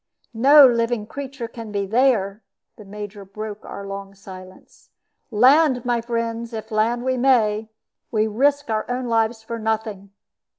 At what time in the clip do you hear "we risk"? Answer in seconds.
8.09-8.71